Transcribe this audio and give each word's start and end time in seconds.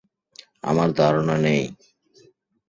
আমার 0.63 0.89
ধারণা 0.93 1.35
নেই। 1.37 1.63